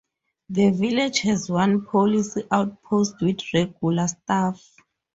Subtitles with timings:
[0.49, 4.59] The village has one police outpost with regular staff.